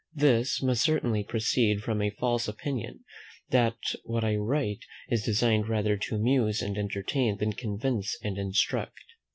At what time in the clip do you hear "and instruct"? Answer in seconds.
8.23-8.95